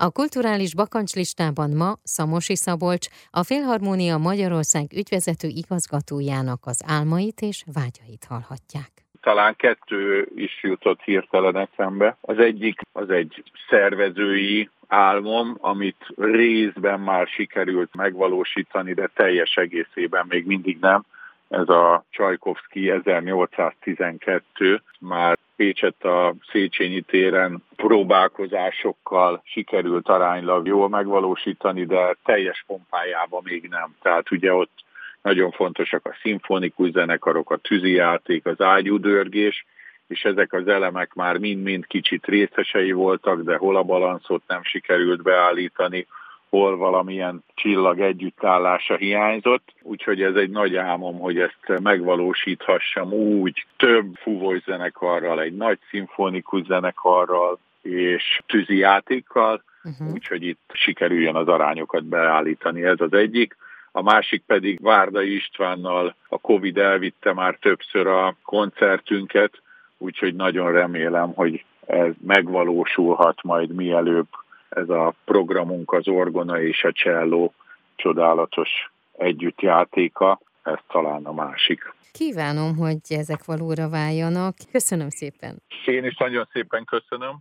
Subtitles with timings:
[0.00, 8.24] A kulturális bakancslistában ma Szamosi Szabolcs, a Filharmónia Magyarország ügyvezető igazgatójának az álmait és vágyait
[8.28, 8.90] hallhatják
[9.20, 12.16] talán kettő is jutott hirtelen eszembe.
[12.20, 20.46] Az egyik az egy szervezői álmom, amit részben már sikerült megvalósítani, de teljes egészében még
[20.46, 21.04] mindig nem.
[21.48, 32.16] Ez a Csajkovszki 1812 már Pécset a Széchenyi téren próbálkozásokkal sikerült aránylag jól megvalósítani, de
[32.24, 33.94] teljes pompájában még nem.
[34.02, 34.84] Tehát ugye ott
[35.22, 39.66] nagyon fontosak a szimfonikus zenekarok, a tűzijáték, az ágyúdörgés,
[40.06, 45.22] és ezek az elemek már mind-mind kicsit részesei voltak, de hol a balanszot nem sikerült
[45.22, 46.06] beállítani,
[46.48, 54.14] hol valamilyen csillag együttállása hiányzott, úgyhogy ez egy nagy álmom, hogy ezt megvalósíthassam úgy több
[54.14, 60.12] fúvós zenekarral, egy nagy szimfonikus zenekarral és tűzi játékkal, uh-huh.
[60.12, 63.56] úgyhogy itt sikerüljön az arányokat beállítani, ez az egyik.
[63.92, 69.62] A másik pedig Várda Istvánnal a Covid elvitte már többször a koncertünket,
[69.98, 74.26] úgyhogy nagyon remélem, hogy ez megvalósulhat majd mielőbb
[74.68, 77.54] ez a programunk, az orgona és a cselló
[77.96, 78.68] csodálatos
[79.12, 81.94] együttjátéka, ez talán a másik.
[82.12, 84.54] Kívánom, hogy ezek valóra váljanak.
[84.72, 85.62] Köszönöm szépen.
[85.86, 87.38] Én is nagyon szépen köszönöm.